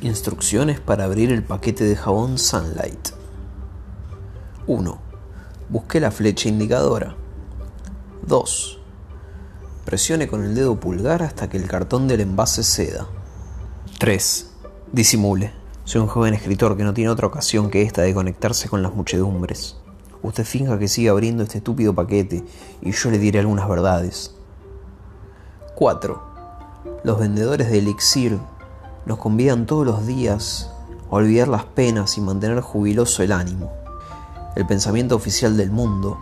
Instrucciones 0.00 0.78
para 0.78 1.06
abrir 1.06 1.32
el 1.32 1.42
paquete 1.42 1.82
de 1.82 1.96
jabón 1.96 2.38
Sunlight. 2.38 3.08
1. 4.68 4.98
Busque 5.70 5.98
la 5.98 6.12
flecha 6.12 6.48
indicadora. 6.48 7.16
2. 8.24 8.78
Presione 9.84 10.28
con 10.28 10.44
el 10.44 10.54
dedo 10.54 10.78
pulgar 10.78 11.24
hasta 11.24 11.50
que 11.50 11.56
el 11.56 11.66
cartón 11.66 12.06
del 12.06 12.20
envase 12.20 12.62
ceda. 12.62 13.08
3. 13.98 14.50
Disimule. 14.92 15.52
Soy 15.82 16.00
un 16.00 16.06
joven 16.06 16.34
escritor 16.34 16.76
que 16.76 16.84
no 16.84 16.94
tiene 16.94 17.10
otra 17.10 17.26
ocasión 17.26 17.68
que 17.68 17.82
esta 17.82 18.02
de 18.02 18.14
conectarse 18.14 18.68
con 18.68 18.84
las 18.84 18.94
muchedumbres. 18.94 19.78
Usted 20.22 20.44
finja 20.44 20.78
que 20.78 20.86
sigue 20.86 21.08
abriendo 21.08 21.42
este 21.42 21.58
estúpido 21.58 21.92
paquete 21.92 22.44
y 22.82 22.92
yo 22.92 23.10
le 23.10 23.18
diré 23.18 23.40
algunas 23.40 23.68
verdades. 23.68 24.32
4. 25.74 26.22
Los 27.02 27.18
vendedores 27.18 27.68
de 27.68 27.78
elixir 27.78 28.38
nos 29.06 29.18
convidan 29.18 29.66
todos 29.66 29.86
los 29.86 30.06
días 30.06 30.70
a 31.10 31.14
olvidar 31.14 31.48
las 31.48 31.64
penas 31.64 32.18
y 32.18 32.20
mantener 32.20 32.60
jubiloso 32.60 33.22
el 33.22 33.32
ánimo. 33.32 33.72
El 34.56 34.66
pensamiento 34.66 35.16
oficial 35.16 35.56
del 35.56 35.70
mundo 35.70 36.18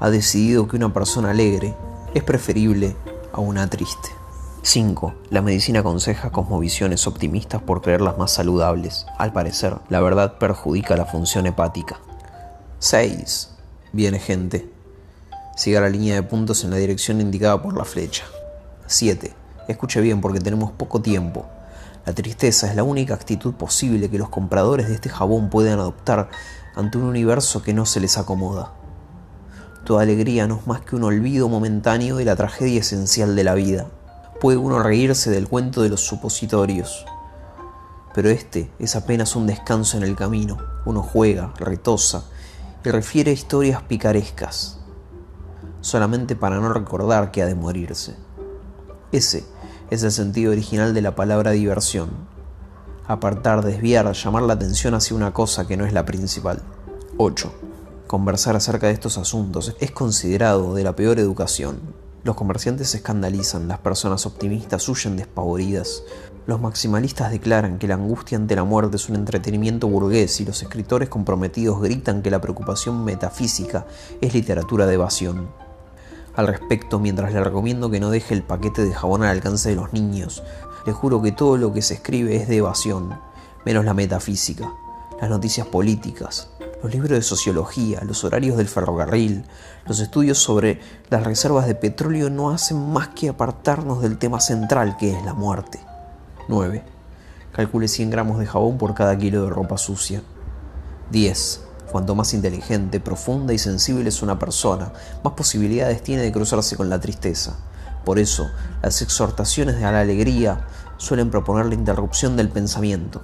ha 0.00 0.10
decidido 0.10 0.68
que 0.68 0.76
una 0.76 0.92
persona 0.92 1.30
alegre 1.30 1.74
es 2.14 2.22
preferible 2.22 2.96
a 3.32 3.40
una 3.40 3.68
triste. 3.68 4.10
5. 4.62 5.14
La 5.30 5.40
medicina 5.40 5.80
aconseja 5.80 6.30
cosmovisiones 6.30 7.06
optimistas 7.06 7.62
por 7.62 7.80
creerlas 7.80 8.18
más 8.18 8.32
saludables. 8.32 9.06
Al 9.18 9.32
parecer, 9.32 9.76
la 9.88 10.00
verdad 10.00 10.38
perjudica 10.38 10.96
la 10.96 11.06
función 11.06 11.46
hepática. 11.46 11.98
6. 12.78 13.50
Viene 13.92 14.18
gente. 14.18 14.70
Siga 15.56 15.80
la 15.80 15.88
línea 15.88 16.14
de 16.14 16.22
puntos 16.22 16.62
en 16.64 16.70
la 16.70 16.76
dirección 16.76 17.20
indicada 17.20 17.62
por 17.62 17.76
la 17.76 17.84
flecha. 17.84 18.24
7. 18.86 19.32
Escuche 19.68 20.00
bien 20.00 20.20
porque 20.20 20.40
tenemos 20.40 20.72
poco 20.72 21.00
tiempo. 21.00 21.46
La 22.06 22.14
tristeza 22.14 22.68
es 22.68 22.76
la 22.76 22.82
única 22.82 23.14
actitud 23.14 23.54
posible 23.54 24.10
que 24.10 24.18
los 24.18 24.30
compradores 24.30 24.88
de 24.88 24.94
este 24.94 25.10
jabón 25.10 25.50
pueden 25.50 25.78
adoptar 25.78 26.30
ante 26.74 26.98
un 26.98 27.04
universo 27.04 27.62
que 27.62 27.74
no 27.74 27.84
se 27.84 28.00
les 28.00 28.16
acomoda. 28.16 28.72
Toda 29.84 30.02
alegría 30.02 30.46
no 30.46 30.56
es 30.56 30.66
más 30.66 30.80
que 30.80 30.96
un 30.96 31.04
olvido 31.04 31.48
momentáneo 31.48 32.16
de 32.16 32.24
la 32.24 32.36
tragedia 32.36 32.80
esencial 32.80 33.36
de 33.36 33.44
la 33.44 33.54
vida. 33.54 33.86
Puede 34.40 34.56
uno 34.56 34.82
reírse 34.82 35.30
del 35.30 35.48
cuento 35.48 35.82
de 35.82 35.90
los 35.90 36.00
supositorios, 36.00 37.04
pero 38.14 38.30
este 38.30 38.70
es 38.78 38.96
apenas 38.96 39.36
un 39.36 39.46
descanso 39.46 39.96
en 39.96 40.02
el 40.02 40.16
camino. 40.16 40.58
Uno 40.86 41.02
juega, 41.02 41.52
retosa 41.58 42.24
y 42.84 42.88
refiere 42.90 43.32
historias 43.32 43.82
picarescas, 43.82 44.78
solamente 45.80 46.34
para 46.34 46.58
no 46.58 46.72
recordar 46.72 47.30
que 47.30 47.42
ha 47.42 47.46
de 47.46 47.54
morirse. 47.54 48.16
Ese 49.12 49.44
es 49.90 50.04
el 50.04 50.12
sentido 50.12 50.52
original 50.52 50.94
de 50.94 51.02
la 51.02 51.16
palabra 51.16 51.50
diversión. 51.50 52.10
Apartar, 53.08 53.64
desviar, 53.64 54.12
llamar 54.12 54.44
la 54.44 54.52
atención 54.52 54.94
hacia 54.94 55.16
una 55.16 55.32
cosa 55.32 55.66
que 55.66 55.76
no 55.76 55.84
es 55.84 55.92
la 55.92 56.06
principal. 56.06 56.62
8. 57.16 57.52
Conversar 58.06 58.54
acerca 58.54 58.86
de 58.86 58.92
estos 58.92 59.18
asuntos 59.18 59.74
es 59.80 59.90
considerado 59.90 60.74
de 60.74 60.84
la 60.84 60.94
peor 60.94 61.18
educación. 61.18 61.80
Los 62.22 62.36
comerciantes 62.36 62.90
se 62.90 62.98
escandalizan, 62.98 63.66
las 63.66 63.80
personas 63.80 64.26
optimistas 64.26 64.88
huyen 64.88 65.16
despavoridas, 65.16 66.04
los 66.46 66.60
maximalistas 66.60 67.32
declaran 67.32 67.78
que 67.78 67.88
la 67.88 67.94
angustia 67.94 68.38
ante 68.38 68.54
la 68.54 68.64
muerte 68.64 68.96
es 68.96 69.08
un 69.08 69.16
entretenimiento 69.16 69.88
burgués 69.88 70.40
y 70.40 70.44
los 70.44 70.62
escritores 70.62 71.08
comprometidos 71.08 71.80
gritan 71.80 72.22
que 72.22 72.30
la 72.30 72.40
preocupación 72.40 73.04
metafísica 73.04 73.86
es 74.20 74.34
literatura 74.34 74.86
de 74.86 74.94
evasión 74.94 75.69
al 76.34 76.46
respecto 76.46 76.98
mientras 76.98 77.32
le 77.32 77.42
recomiendo 77.42 77.90
que 77.90 78.00
no 78.00 78.10
deje 78.10 78.34
el 78.34 78.42
paquete 78.42 78.84
de 78.84 78.94
jabón 78.94 79.22
al 79.22 79.30
alcance 79.30 79.68
de 79.68 79.76
los 79.76 79.92
niños. 79.92 80.42
Le 80.86 80.92
juro 80.92 81.20
que 81.22 81.32
todo 81.32 81.56
lo 81.56 81.72
que 81.72 81.82
se 81.82 81.94
escribe 81.94 82.36
es 82.36 82.48
de 82.48 82.56
evasión, 82.56 83.18
menos 83.64 83.84
la 83.84 83.94
metafísica, 83.94 84.72
las 85.20 85.28
noticias 85.28 85.66
políticas, 85.66 86.48
los 86.82 86.92
libros 86.92 87.10
de 87.10 87.22
sociología, 87.22 88.00
los 88.04 88.24
horarios 88.24 88.56
del 88.56 88.68
ferrocarril, 88.68 89.44
los 89.86 90.00
estudios 90.00 90.38
sobre 90.38 90.80
las 91.10 91.24
reservas 91.24 91.66
de 91.66 91.74
petróleo 91.74 92.30
no 92.30 92.50
hacen 92.50 92.92
más 92.92 93.08
que 93.08 93.28
apartarnos 93.28 94.00
del 94.00 94.18
tema 94.18 94.40
central 94.40 94.96
que 94.96 95.16
es 95.16 95.24
la 95.24 95.34
muerte. 95.34 95.80
9. 96.48 96.82
Calcule 97.52 97.88
100 97.88 98.10
gramos 98.10 98.38
de 98.38 98.46
jabón 98.46 98.78
por 98.78 98.94
cada 98.94 99.16
kilo 99.18 99.44
de 99.44 99.50
ropa 99.50 99.76
sucia. 99.76 100.22
10. 101.10 101.69
Cuanto 101.90 102.14
más 102.14 102.34
inteligente, 102.34 103.00
profunda 103.00 103.52
y 103.52 103.58
sensible 103.58 104.08
es 104.08 104.22
una 104.22 104.38
persona, 104.38 104.92
más 105.24 105.32
posibilidades 105.32 106.02
tiene 106.02 106.22
de 106.22 106.30
cruzarse 106.30 106.76
con 106.76 106.88
la 106.88 107.00
tristeza. 107.00 107.56
Por 108.04 108.20
eso, 108.20 108.48
las 108.80 109.02
exhortaciones 109.02 109.82
a 109.82 109.90
la 109.90 110.00
alegría 110.00 110.68
suelen 110.98 111.30
proponer 111.30 111.66
la 111.66 111.74
interrupción 111.74 112.36
del 112.36 112.48
pensamiento. 112.48 113.22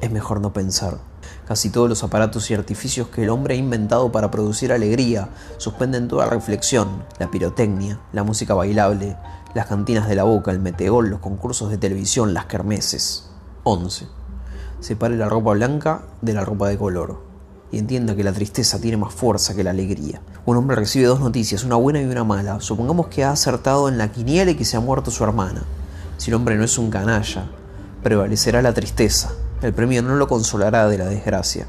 Es 0.00 0.10
mejor 0.10 0.40
no 0.40 0.52
pensar. 0.52 0.98
Casi 1.46 1.70
todos 1.70 1.88
los 1.88 2.02
aparatos 2.02 2.50
y 2.50 2.54
artificios 2.54 3.06
que 3.06 3.22
el 3.22 3.30
hombre 3.30 3.54
ha 3.54 3.58
inventado 3.58 4.10
para 4.10 4.32
producir 4.32 4.72
alegría 4.72 5.28
suspenden 5.58 6.08
toda 6.08 6.26
reflexión, 6.26 7.04
la 7.20 7.30
pirotecnia, 7.30 8.00
la 8.12 8.24
música 8.24 8.54
bailable, 8.54 9.16
las 9.54 9.66
cantinas 9.66 10.08
de 10.08 10.16
la 10.16 10.24
boca, 10.24 10.50
el 10.50 10.58
meteor, 10.58 11.06
los 11.06 11.20
concursos 11.20 11.70
de 11.70 11.78
televisión, 11.78 12.34
las 12.34 12.46
kermeses. 12.46 13.30
11. 13.62 14.08
Separe 14.80 15.16
la 15.16 15.28
ropa 15.28 15.52
blanca 15.52 16.02
de 16.20 16.32
la 16.32 16.44
ropa 16.44 16.68
de 16.68 16.76
color 16.76 17.31
y 17.72 17.78
entienda 17.78 18.14
que 18.14 18.22
la 18.22 18.32
tristeza 18.32 18.78
tiene 18.78 18.98
más 18.98 19.14
fuerza 19.14 19.54
que 19.56 19.64
la 19.64 19.70
alegría. 19.70 20.20
Un 20.44 20.58
hombre 20.58 20.76
recibe 20.76 21.06
dos 21.06 21.20
noticias, 21.20 21.64
una 21.64 21.76
buena 21.76 22.02
y 22.02 22.04
una 22.04 22.22
mala. 22.22 22.60
Supongamos 22.60 23.06
que 23.06 23.24
ha 23.24 23.32
acertado 23.32 23.88
en 23.88 23.96
la 23.96 24.12
quiniela 24.12 24.50
y 24.50 24.54
que 24.54 24.66
se 24.66 24.76
ha 24.76 24.80
muerto 24.80 25.10
su 25.10 25.24
hermana. 25.24 25.64
Si 26.18 26.30
el 26.30 26.34
hombre 26.34 26.56
no 26.56 26.64
es 26.64 26.76
un 26.76 26.90
canalla, 26.90 27.46
prevalecerá 28.02 28.60
la 28.60 28.74
tristeza. 28.74 29.32
El 29.62 29.72
premio 29.72 30.02
no 30.02 30.16
lo 30.16 30.28
consolará 30.28 30.86
de 30.86 30.98
la 30.98 31.06
desgracia. 31.06 31.66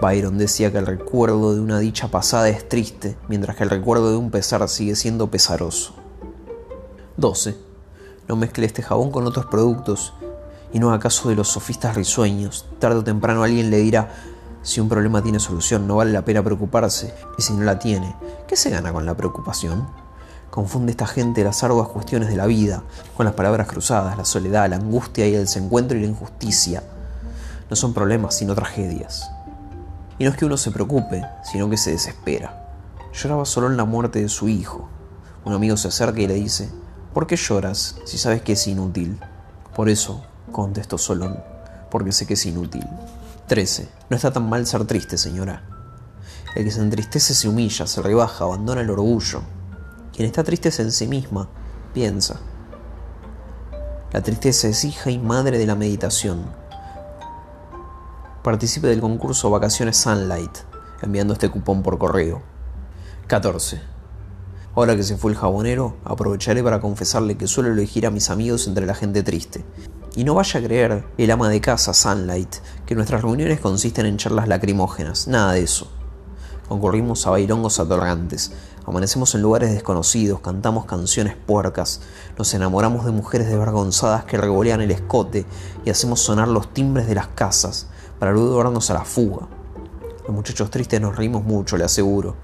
Byron 0.00 0.36
decía 0.36 0.72
que 0.72 0.78
el 0.78 0.86
recuerdo 0.86 1.54
de 1.54 1.60
una 1.60 1.78
dicha 1.78 2.08
pasada 2.08 2.48
es 2.48 2.68
triste, 2.68 3.16
mientras 3.28 3.56
que 3.56 3.62
el 3.62 3.70
recuerdo 3.70 4.10
de 4.10 4.16
un 4.16 4.30
pesar 4.30 4.68
sigue 4.68 4.96
siendo 4.96 5.30
pesaroso. 5.30 5.94
12. 7.16 7.56
No 8.28 8.34
mezcle 8.34 8.66
este 8.66 8.82
jabón 8.82 9.12
con 9.12 9.26
otros 9.26 9.46
productos 9.46 10.12
y 10.72 10.80
no 10.80 10.90
haga 10.90 10.98
caso 10.98 11.28
de 11.28 11.36
los 11.36 11.48
sofistas 11.48 11.94
risueños. 11.94 12.66
Tarde 12.80 12.98
o 12.98 13.04
temprano 13.04 13.44
alguien 13.44 13.70
le 13.70 13.78
dirá, 13.78 14.10
si 14.66 14.80
un 14.80 14.88
problema 14.88 15.22
tiene 15.22 15.38
solución, 15.38 15.86
no 15.86 15.94
vale 15.94 16.10
la 16.10 16.24
pena 16.24 16.42
preocuparse, 16.42 17.14
y 17.38 17.42
si 17.42 17.52
no 17.52 17.62
la 17.62 17.78
tiene, 17.78 18.16
¿qué 18.48 18.56
se 18.56 18.68
gana 18.68 18.92
con 18.92 19.06
la 19.06 19.16
preocupación? 19.16 19.86
Confunde 20.50 20.90
esta 20.90 21.06
gente 21.06 21.44
las 21.44 21.62
arduas 21.62 21.86
cuestiones 21.86 22.28
de 22.28 22.34
la 22.34 22.46
vida 22.46 22.82
con 23.16 23.26
las 23.26 23.36
palabras 23.36 23.68
cruzadas, 23.68 24.18
la 24.18 24.24
soledad, 24.24 24.68
la 24.68 24.74
angustia 24.74 25.28
y 25.28 25.36
el 25.36 25.42
desencuentro 25.42 25.96
y 25.96 26.00
la 26.00 26.08
injusticia. 26.08 26.82
No 27.70 27.76
son 27.76 27.94
problemas, 27.94 28.34
sino 28.34 28.56
tragedias. 28.56 29.30
Y 30.18 30.24
no 30.24 30.30
es 30.30 30.36
que 30.36 30.46
uno 30.46 30.56
se 30.56 30.72
preocupe, 30.72 31.24
sino 31.44 31.70
que 31.70 31.76
se 31.76 31.92
desespera. 31.92 32.74
Lloraba 33.12 33.44
solo 33.44 33.68
en 33.68 33.76
la 33.76 33.84
muerte 33.84 34.20
de 34.20 34.28
su 34.28 34.48
hijo. 34.48 34.88
Un 35.44 35.52
amigo 35.52 35.76
se 35.76 35.86
acerca 35.86 36.20
y 36.20 36.26
le 36.26 36.34
dice, 36.34 36.72
¿por 37.14 37.28
qué 37.28 37.36
lloras 37.36 37.98
si 38.04 38.18
sabes 38.18 38.42
que 38.42 38.54
es 38.54 38.66
inútil? 38.66 39.20
Por 39.76 39.88
eso, 39.88 40.24
contestó 40.50 40.98
Solón, 40.98 41.38
porque 41.88 42.10
sé 42.10 42.26
que 42.26 42.34
es 42.34 42.44
inútil. 42.46 42.84
13. 43.46 43.88
No 44.10 44.16
está 44.16 44.32
tan 44.32 44.48
mal 44.48 44.66
ser 44.66 44.84
triste, 44.86 45.16
señora. 45.16 45.62
El 46.56 46.64
que 46.64 46.70
se 46.70 46.80
entristece 46.80 47.32
se 47.32 47.48
humilla, 47.48 47.86
se 47.86 48.02
rebaja, 48.02 48.44
abandona 48.44 48.80
el 48.80 48.90
orgullo. 48.90 49.42
Quien 50.12 50.26
está 50.26 50.42
triste 50.42 50.70
es 50.70 50.80
en 50.80 50.90
sí 50.90 51.06
misma, 51.06 51.48
piensa. 51.94 52.40
La 54.12 54.22
tristeza 54.22 54.66
es 54.68 54.84
hija 54.84 55.10
y 55.10 55.18
madre 55.18 55.58
de 55.58 55.66
la 55.66 55.76
meditación. 55.76 56.46
Participe 58.42 58.88
del 58.88 59.00
concurso 59.00 59.50
Vacaciones 59.50 59.96
Sunlight, 59.96 60.58
enviando 61.02 61.34
este 61.34 61.48
cupón 61.48 61.82
por 61.82 61.98
correo. 61.98 62.42
14. 63.28 63.80
Ahora 64.74 64.96
que 64.96 65.02
se 65.02 65.16
fue 65.16 65.30
el 65.30 65.36
jabonero, 65.36 65.96
aprovecharé 66.04 66.62
para 66.62 66.80
confesarle 66.80 67.36
que 67.36 67.46
suelo 67.46 67.72
elegir 67.72 68.06
a 68.06 68.10
mis 68.10 68.28
amigos 68.30 68.66
entre 68.66 68.86
la 68.86 68.94
gente 68.94 69.22
triste. 69.22 69.64
Y 70.16 70.24
no 70.24 70.34
vaya 70.34 70.58
a 70.58 70.62
creer 70.62 71.04
el 71.18 71.30
ama 71.30 71.50
de 71.50 71.60
casa, 71.60 71.92
Sunlight, 71.92 72.56
que 72.86 72.94
nuestras 72.94 73.20
reuniones 73.20 73.60
consisten 73.60 74.06
en 74.06 74.16
charlas 74.16 74.48
lacrimógenas, 74.48 75.28
nada 75.28 75.52
de 75.52 75.62
eso. 75.62 75.88
Concurrimos 76.68 77.26
a 77.26 77.30
bailongos 77.30 77.78
atorgantes, 77.78 78.50
amanecemos 78.86 79.34
en 79.34 79.42
lugares 79.42 79.72
desconocidos, 79.72 80.40
cantamos 80.40 80.86
canciones 80.86 81.36
puercas, 81.36 82.00
nos 82.38 82.54
enamoramos 82.54 83.04
de 83.04 83.12
mujeres 83.12 83.46
desvergonzadas 83.46 84.24
que 84.24 84.38
revolean 84.38 84.80
el 84.80 84.90
escote 84.90 85.44
y 85.84 85.90
hacemos 85.90 86.20
sonar 86.20 86.48
los 86.48 86.72
timbres 86.72 87.06
de 87.06 87.14
las 87.14 87.28
casas 87.28 87.88
para 88.18 88.32
luego 88.32 88.56
darnos 88.56 88.90
a 88.90 88.94
la 88.94 89.04
fuga. 89.04 89.48
Los 90.26 90.34
muchachos 90.34 90.70
tristes 90.70 90.98
nos 90.98 91.14
reímos 91.14 91.44
mucho, 91.44 91.76
le 91.76 91.84
aseguro. 91.84 92.36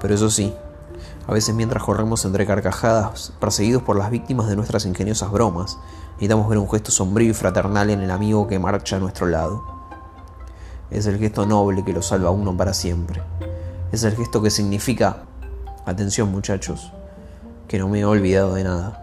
Pero 0.00 0.14
eso 0.14 0.28
sí, 0.28 0.52
a 1.26 1.32
veces 1.32 1.54
mientras 1.54 1.82
corremos 1.82 2.24
entre 2.24 2.46
carcajadas, 2.46 3.32
perseguidos 3.38 3.82
por 3.82 3.96
las 3.96 4.10
víctimas 4.10 4.48
de 4.48 4.56
nuestras 4.56 4.86
ingeniosas 4.86 5.30
bromas, 5.30 5.78
necesitamos 6.14 6.48
ver 6.48 6.58
un 6.58 6.70
gesto 6.70 6.90
sombrío 6.90 7.30
y 7.30 7.34
fraternal 7.34 7.90
en 7.90 8.00
el 8.00 8.10
amigo 8.10 8.46
que 8.48 8.58
marcha 8.58 8.96
a 8.96 9.00
nuestro 9.00 9.26
lado. 9.26 9.62
Es 10.90 11.06
el 11.06 11.18
gesto 11.18 11.46
noble 11.46 11.84
que 11.84 11.92
lo 11.92 12.02
salva 12.02 12.28
a 12.28 12.32
uno 12.32 12.56
para 12.56 12.74
siempre. 12.74 13.22
Es 13.92 14.04
el 14.04 14.16
gesto 14.16 14.42
que 14.42 14.50
significa, 14.50 15.24
atención 15.86 16.30
muchachos, 16.30 16.92
que 17.68 17.78
no 17.78 17.88
me 17.88 18.00
he 18.00 18.04
olvidado 18.04 18.54
de 18.54 18.64
nada. 18.64 19.01